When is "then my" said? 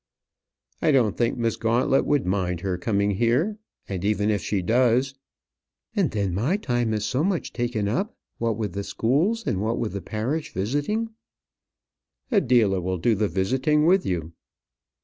6.09-6.57